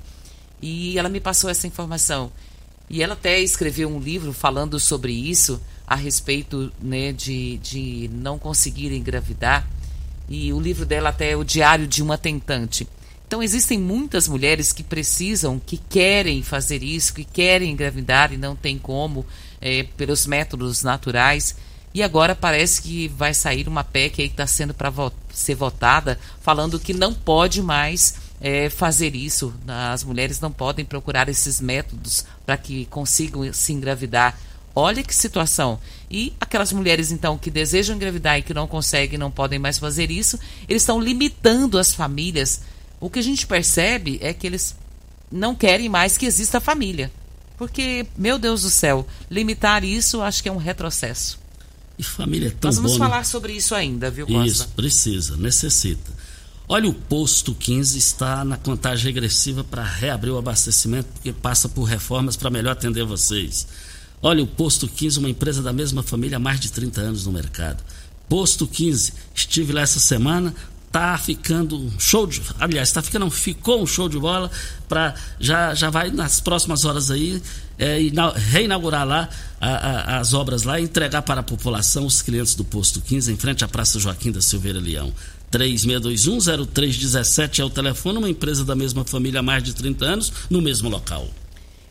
[0.63, 2.31] e ela me passou essa informação.
[2.89, 8.39] E ela até escreveu um livro falando sobre isso, a respeito né, de, de não
[8.39, 9.69] conseguir engravidar.
[10.29, 12.87] E o livro dela até é O Diário de uma Tentante.
[13.27, 18.55] Então existem muitas mulheres que precisam, que querem fazer isso, que querem engravidar e não
[18.55, 19.27] tem como
[19.61, 21.57] é, pelos métodos naturais.
[21.93, 25.55] E agora parece que vai sair uma PEC aí que está sendo para vo ser
[25.55, 29.55] votada, falando que não pode mais é, fazer isso.
[29.67, 34.39] As mulheres não podem procurar esses métodos para que consigam se engravidar.
[34.75, 35.79] Olha que situação.
[36.11, 40.11] E aquelas mulheres, então, que desejam engravidar e que não conseguem, não podem mais fazer
[40.11, 42.61] isso, eles estão limitando as famílias
[43.05, 44.75] o que a gente percebe é que eles
[45.31, 47.13] não querem mais que exista família.
[47.59, 51.39] Porque, meu Deus do céu, limitar isso acho que é um retrocesso.
[51.99, 53.05] E família é tão Nós vamos bom, né?
[53.05, 53.25] falar né?
[53.25, 54.47] sobre isso ainda, viu, Costa?
[54.47, 56.11] Isso, precisa, necessita.
[56.67, 61.85] Olha, o posto 15 está na contagem regressiva para reabrir o abastecimento, porque passa por
[61.85, 63.67] reformas para melhor atender vocês.
[64.25, 67.33] Olha, o posto 15, uma empresa da mesma família há mais de 30 anos no
[67.33, 67.85] mercado.
[68.27, 70.55] Posto 15, estive lá essa semana,
[70.91, 72.41] tá ficando um show de.
[72.59, 74.51] Aliás, está ficando, ficou um show de bola
[74.89, 77.43] para já, já vai nas próximas horas aí
[77.79, 77.99] é,
[78.35, 79.29] reinaugurar lá
[79.61, 83.31] a, a, as obras lá e entregar para a população os clientes do posto 15
[83.31, 85.13] em frente à Praça Joaquim da Silveira Leão.
[85.53, 90.63] 36210317 é o telefone, uma empresa da mesma família há mais de 30 anos, no
[90.63, 91.29] mesmo local.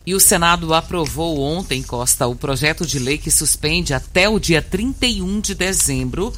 [0.06, 4.60] E o Senado aprovou ontem, Costa, o projeto de lei que suspende até o dia
[4.60, 6.32] 31 de dezembro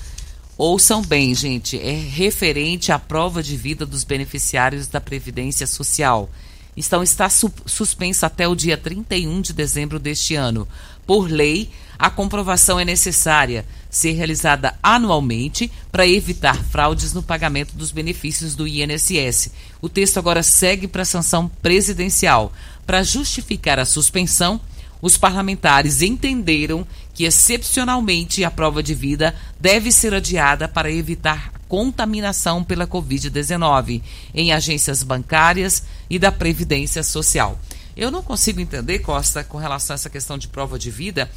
[0.59, 6.31] Ouçam bem, gente, é referente à prova de vida dos beneficiários da Previdência Social.
[6.75, 10.67] Então, está su suspensa até o dia 31 de dezembro deste ano.
[11.07, 17.93] Por lei, a comprovação é necessária ser realizada anualmente para evitar fraudes no pagamento dos
[17.93, 19.51] benefícios do INSS.
[19.83, 22.51] O texto agora segue para a sanção presidencial.
[22.87, 24.61] Para justificar a suspensão,
[25.03, 32.63] os parlamentares entenderam que, excepcionalmente, a prova de vida deve ser adiada para evitar contaminação
[32.63, 37.59] pela Covid-19 em agências bancárias e da Previdência Social.
[37.97, 41.31] Eu não consigo entender, Costa, com relação a essa questão de prova de vida.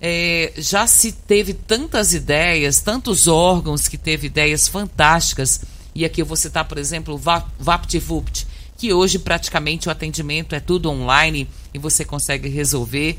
[0.00, 5.60] É, já se teve tantas ideias, tantos órgãos que teve ideias fantásticas,
[5.94, 8.46] e aqui eu vou citar, por exemplo, o VaptVupt,
[8.82, 13.16] que hoje praticamente o atendimento é tudo online e você consegue resolver.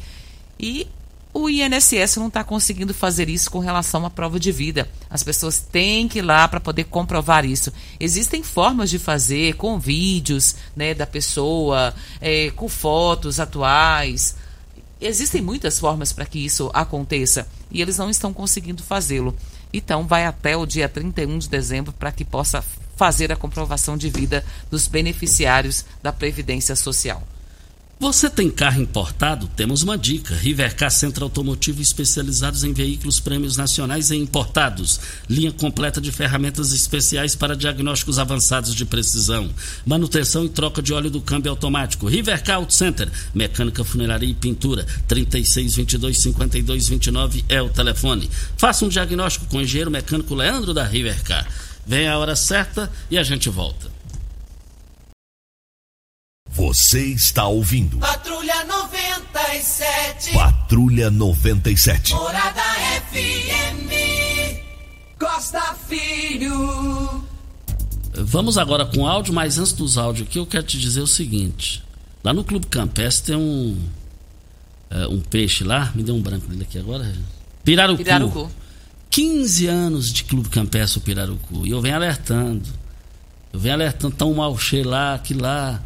[0.60, 0.86] E
[1.34, 4.90] o INSS não está conseguindo fazer isso com relação à prova de vida.
[5.10, 7.72] As pessoas têm que ir lá para poder comprovar isso.
[7.98, 14.36] Existem formas de fazer com vídeos né, da pessoa, é, com fotos atuais.
[15.00, 19.34] Existem muitas formas para que isso aconteça e eles não estão conseguindo fazê-lo.
[19.72, 22.62] Então, vai até o dia 31 de dezembro para que possa
[22.96, 27.24] fazer a comprovação de vida dos beneficiários da Previdência Social.
[28.04, 29.48] Você tem carro importado?
[29.56, 30.36] Temos uma dica.
[30.36, 35.00] Rivercar Centro Automotivo especializados em veículos prêmios nacionais e importados.
[35.30, 39.50] Linha completa de ferramentas especiais para diagnósticos avançados de precisão.
[39.86, 42.10] Manutenção e troca de óleo do câmbio automático.
[42.10, 43.10] Rivercar Auto Center.
[43.34, 44.86] Mecânica, funilaria e pintura.
[45.08, 48.30] 3622-5229 é o telefone.
[48.58, 51.48] Faça um diagnóstico com o engenheiro mecânico Leandro da Rivercar.
[51.86, 53.92] Vem a hora certa e a gente volta.
[56.50, 57.98] Você está ouvindo.
[57.98, 60.34] Patrulha 97.
[60.34, 62.14] Patrulha 97.
[62.14, 62.62] Morada
[63.12, 63.90] FM.
[65.20, 67.24] Costa Filho.
[68.16, 71.84] Vamos agora com áudio, mas antes dos áudios aqui, eu quero te dizer o seguinte.
[72.24, 73.78] Lá no Clube Campestre tem um.
[74.90, 77.12] É, um peixe lá, me deu um branco dele aqui agora.
[77.64, 78.04] Pirarucu.
[78.04, 78.52] Pirarucu.
[79.14, 81.68] 15 anos de Clube Campestre Pirarucu.
[81.68, 82.68] E eu venho alertando.
[83.54, 85.84] Eu venho alertando, tão mal cheio lá, que lá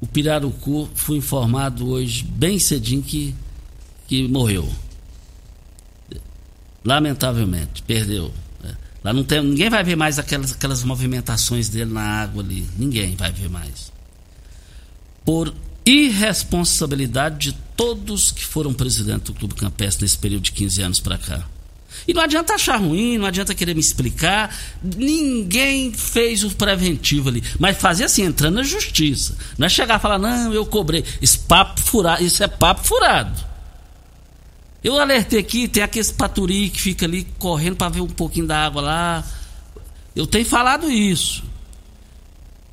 [0.00, 3.32] o Pirarucu foi informado hoje, bem cedinho, que,
[4.08, 4.68] que morreu.
[6.84, 8.34] Lamentavelmente, perdeu.
[8.60, 8.76] né?
[9.04, 12.68] Lá não tem, ninguém vai ver mais aquelas, aquelas movimentações dele na água ali.
[12.76, 13.92] Ninguém vai ver mais.
[15.24, 15.54] Por
[15.86, 21.18] irresponsabilidade de todos que foram presidente do Clube Campestre nesse período de 15 anos para
[21.18, 21.46] cá.
[22.06, 24.54] E não adianta achar ruim, não adianta querer me explicar.
[24.82, 27.42] Ninguém fez o preventivo ali.
[27.58, 29.36] Mas fazer assim, entrando na justiça.
[29.56, 31.04] Não é chegar e falar, não, eu cobrei.
[31.20, 33.48] Isso, papo furado, isso é papo furado.
[34.82, 38.64] Eu alertei aqui, tem aquele paturi que fica ali correndo para ver um pouquinho da
[38.64, 39.24] água lá.
[40.14, 41.44] Eu tenho falado isso.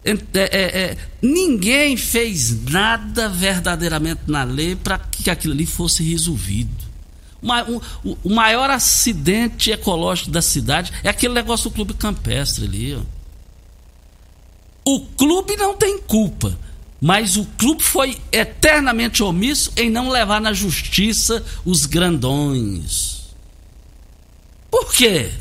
[0.04, 6.86] É, é, é, ninguém fez nada verdadeiramente na lei para que aquilo ali fosse resolvido.
[8.24, 12.96] O, maior acidente ecológico da cidade é aquele negócio do clube campestre ali.
[12.96, 13.02] Ó.
[14.84, 16.58] O clube não tem culpa,
[17.00, 23.26] mas o clube foi eternamente omisso em não levar na justiça os grandões.
[24.70, 25.32] Por quê?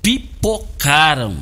[0.00, 1.36] Pipocaram.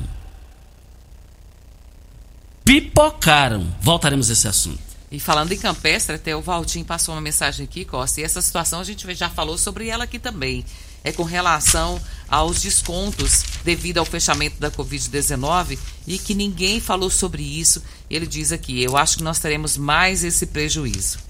[2.64, 3.74] Pipocaram.
[3.80, 4.93] Voltaremos a esse assunto.
[5.14, 8.80] E falando em campestre, até o Valtinho passou uma mensagem aqui, Costa, e essa situação
[8.80, 10.64] a gente já falou sobre ela aqui também.
[11.04, 17.44] É com relação aos descontos devido ao fechamento da Covid-19 e que ninguém falou sobre
[17.44, 17.80] isso.
[18.10, 21.20] Ele diz aqui: eu acho que nós teremos mais esse prejuízo.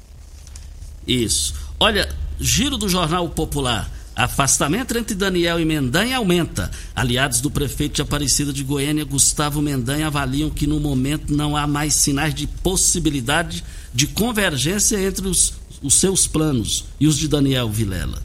[1.06, 1.54] Isso.
[1.78, 2.10] Olha,
[2.40, 3.90] giro do Jornal Popular.
[4.16, 6.70] Afastamento entre Daniel e Mendanha aumenta.
[6.94, 11.66] Aliados do prefeito de Aparecida de Goiânia, Gustavo Mendanha, avaliam que no momento não há
[11.66, 17.68] mais sinais de possibilidade de convergência entre os, os seus planos e os de Daniel
[17.68, 18.22] Vilela.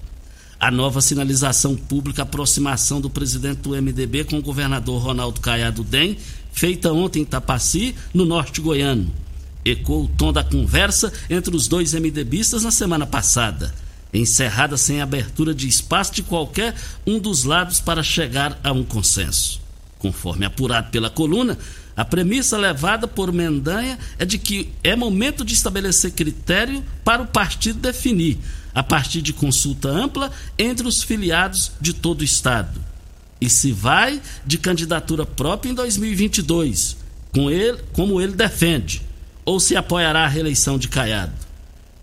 [0.60, 6.18] A nova sinalização pública, aproximação do presidente do MDB com o governador Ronaldo Caiado Dem,
[6.52, 9.12] feita ontem em Tapaci, no norte goiano.
[9.66, 13.74] Ecoou o tom da conversa entre os dois MDBistas na semana passada
[14.14, 19.62] encerrada sem abertura de espaço de qualquer um dos lados para chegar a um consenso.
[20.00, 21.58] Conforme apurado pela coluna,
[21.96, 27.28] a premissa levada por Mendanha é de que é momento de estabelecer critério para o
[27.28, 28.38] partido definir,
[28.74, 32.80] a partir de consulta ampla entre os filiados de todo o Estado.
[33.42, 36.98] E se vai de candidatura própria em 2022,
[37.34, 39.02] com ele, como ele defende,
[39.44, 41.49] ou se apoiará a reeleição de Caiado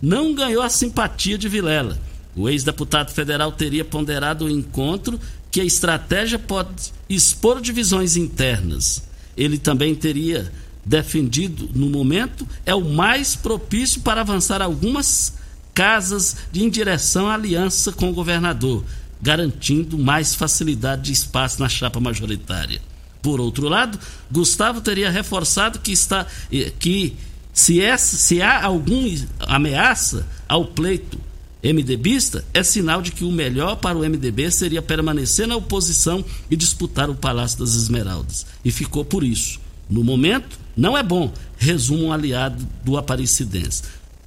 [0.00, 1.98] não ganhou a simpatia de Vilela.
[2.34, 5.18] O ex-deputado federal teria ponderado o encontro
[5.50, 9.02] que a estratégia pode expor divisões internas.
[9.36, 10.52] Ele também teria
[10.84, 15.34] defendido, no momento, é o mais propício para avançar algumas
[15.74, 18.84] casas em direção à aliança com o governador,
[19.20, 22.80] garantindo mais facilidade de espaço na chapa majoritária.
[23.20, 23.98] Por outro lado,
[24.30, 27.16] Gustavo teria reforçado que está eh, que
[27.56, 29.08] se, é, se há alguma
[29.40, 31.18] ameaça ao pleito
[31.64, 36.54] MDBista, é sinal de que o melhor para o MDB seria permanecer na oposição e
[36.54, 38.44] disputar o Palácio das Esmeraldas.
[38.62, 39.58] E ficou por isso.
[39.88, 43.84] No momento, não é bom, resumo um aliado do Aparecidense.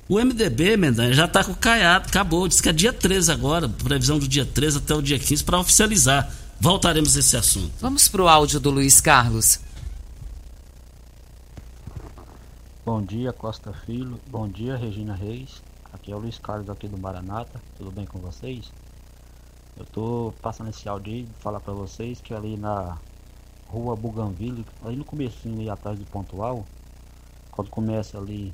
[0.08, 2.48] O MDB, Mendanha, já está com o caiado, acabou.
[2.48, 5.60] Diz que é dia 13 agora, previsão do dia 13 até o dia 15 para
[5.60, 6.34] oficializar.
[6.60, 7.72] Voltaremos a esse assunto.
[7.80, 9.60] Vamos para o áudio do Luiz Carlos.
[12.92, 14.20] Bom dia, Costa Filho.
[14.32, 15.62] Bom dia, Regina Reis.
[15.94, 18.72] Aqui é o Luiz Carlos aqui do Maranata, tudo bem com vocês?
[19.78, 22.98] Eu tô passando esse áudio aí falar para vocês que ali na
[23.68, 26.66] rua Buganville, ali no comecinho ali atrás do pontual,
[27.52, 28.52] quando começa ali,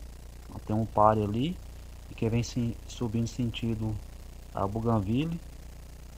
[0.68, 1.58] tem um pare ali,
[2.12, 2.44] e que vem
[2.90, 3.96] subindo sentido
[4.54, 5.40] a Buganville,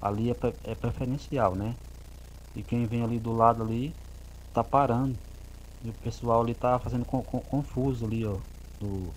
[0.02, 1.76] ali é, é preferencial, né?
[2.56, 3.94] E quem vem ali do lado ali
[4.56, 5.27] tá parando.
[5.84, 8.38] E o pessoal ali tá fazendo confuso ali, ó,
[8.80, 9.14] do,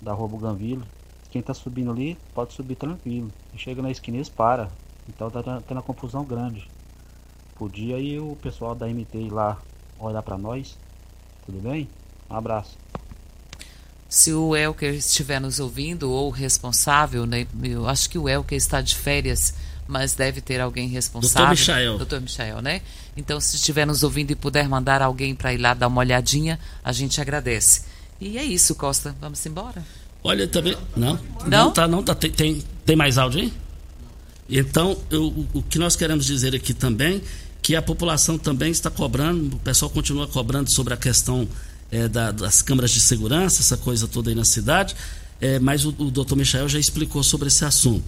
[0.00, 0.84] da rua Buganville.
[1.30, 3.30] Quem tá subindo ali pode subir tranquilo.
[3.56, 4.68] Chega na esquina eles para.
[5.08, 6.68] Então tá tendo uma confusão grande.
[7.56, 9.58] Podia aí o pessoal da MT ir lá
[9.98, 10.76] olhar para nós.
[11.46, 11.88] Tudo bem?
[12.28, 12.76] Um abraço.
[14.08, 17.46] Se o Elker estiver nos ouvindo ou responsável, né?
[17.62, 19.54] Eu acho que o Elker está de férias,
[19.86, 21.46] mas deve ter alguém responsável.
[21.48, 21.98] Doutor Michael.
[21.98, 22.82] Doutor Michael, né?
[23.16, 26.58] Então, se estiver nos ouvindo e puder mandar alguém para ir lá dar uma olhadinha,
[26.82, 27.82] a gente agradece.
[28.20, 29.14] E é isso, Costa.
[29.20, 29.84] Vamos embora?
[30.22, 30.76] Olha, também.
[30.96, 31.14] Não?
[31.14, 31.48] Não?
[31.48, 32.14] Não, tá, não tá.
[32.14, 33.52] Tem, tem, mais áudio aí?
[34.48, 37.22] Então, eu, o, que nós queremos dizer aqui também,
[37.60, 41.48] que a população também está cobrando, o pessoal continua cobrando sobre a questão
[41.90, 44.94] é, da, das câmaras de segurança, essa coisa toda aí na cidade,
[45.40, 48.04] é, mas o, o doutor Michel já explicou sobre esse assunto.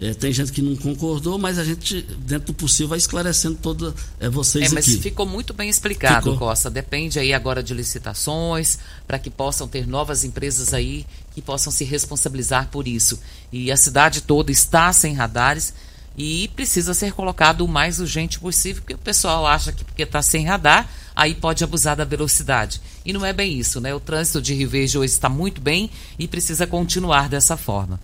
[0.00, 3.94] É, tem gente que não concordou, mas a gente, dentro do possível, vai esclarecendo toda
[4.18, 4.98] é, vocês É, mas aqui.
[5.00, 6.48] ficou muito bem explicado, Ficou.
[6.48, 6.68] Costa.
[6.68, 11.84] Depende aí agora de licitações, para que possam ter novas empresas aí que possam se
[11.84, 13.20] responsabilizar por isso.
[13.52, 15.72] E a cidade toda está sem radares
[16.16, 20.22] e precisa ser colocado o mais urgente possível, porque o pessoal acha que porque está
[20.22, 22.80] sem radar, aí pode abusar da velocidade.
[23.04, 23.94] E não é bem isso, né?
[23.94, 28.00] O trânsito de Rio Verde hoje está muito bem e precisa continuar dessa forma.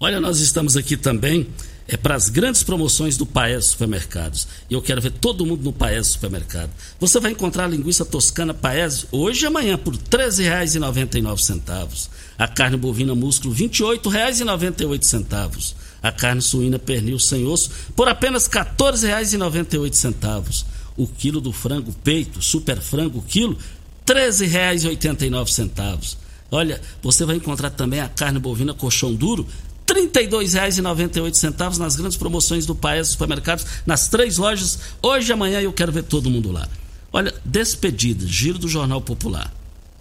[0.00, 1.48] Olha, nós estamos aqui também
[1.88, 4.46] é para as grandes promoções do Paes Supermercados.
[4.70, 6.70] E eu quero ver todo mundo no Paes Supermercado.
[7.00, 12.08] Você vai encontrar a linguiça toscana Paes hoje e amanhã por R$ 13,99.
[12.38, 15.74] A carne bovina músculo R$ 28,98.
[16.00, 20.64] A carne suína pernil sem osso por apenas R$ 14,98.
[20.96, 23.58] O quilo do frango peito, super frango quilo,
[24.06, 26.28] R$ 13,89.
[26.50, 29.46] Olha, você vai encontrar também a carne bovina colchão duro,
[29.88, 35.72] R$ 32,98 nas grandes promoções do Paes Supermercados, nas três lojas, hoje e amanhã eu
[35.72, 36.68] quero ver todo mundo lá.
[37.12, 39.52] Olha, despedida, giro do Jornal Popular.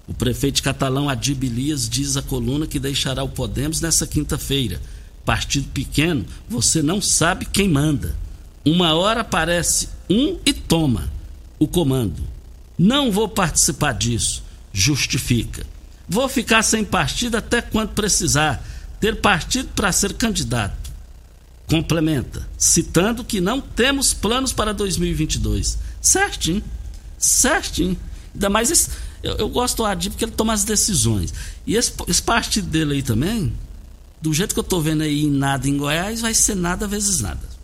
[0.08, 4.82] O prefeito catalão Adib Elias diz à coluna que deixará o Podemos nessa quinta-feira.
[5.26, 8.16] Partido pequeno, você não sabe quem manda.
[8.66, 11.12] Uma hora aparece um e toma
[11.60, 12.24] o comando.
[12.78, 14.44] Não vou participar disso.
[14.72, 15.66] Justifica.
[16.08, 18.66] Vou ficar sem partido até quando precisar.
[19.00, 20.92] Ter partido para ser candidato.
[21.68, 25.78] Complementa, citando que não temos planos para 2022.
[26.02, 26.64] Certinho.
[27.18, 27.98] Certinho.
[28.34, 28.90] Ainda mais esse,
[29.22, 31.34] eu, eu gosto do Adib porque ele toma as decisões.
[31.66, 33.54] E esse, esse partido dele aí também,
[34.22, 37.20] do jeito que eu tô vendo aí em nada em Goiás, vai ser nada vezes
[37.20, 37.57] nada.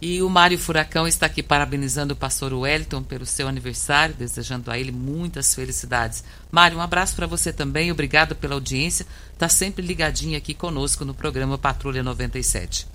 [0.00, 4.78] E o Mário Furacão está aqui parabenizando o pastor Wellington pelo seu aniversário, desejando a
[4.78, 6.22] ele muitas felicidades.
[6.50, 9.06] Mário, um abraço para você também, obrigado pela audiência.
[9.32, 12.86] Está sempre ligadinho aqui conosco no programa Patrulha 97.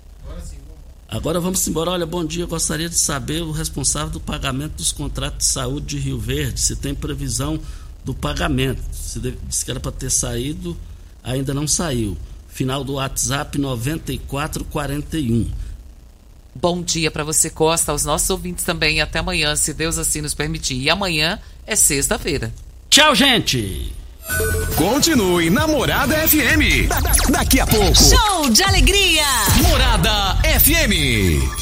[1.08, 1.90] Agora vamos embora.
[1.90, 2.44] Olha, bom dia.
[2.44, 6.58] Eu gostaria de saber o responsável do pagamento dos contratos de saúde de Rio Verde,
[6.60, 7.60] se tem previsão
[8.04, 8.80] do pagamento.
[8.92, 10.74] Se disse que era para ter saído,
[11.22, 12.16] ainda não saiu.
[12.48, 15.50] Final do WhatsApp 9441.
[16.54, 19.00] Bom dia para você, Costa, aos nossos ouvintes também.
[19.00, 20.76] Até amanhã, se Deus assim nos permitir.
[20.76, 22.52] E amanhã é sexta-feira.
[22.90, 23.92] Tchau, gente!
[24.76, 26.86] Continue na Morada FM.
[26.88, 27.94] Da- da- daqui a pouco.
[27.96, 29.24] Show de alegria!
[29.68, 31.61] Morada FM.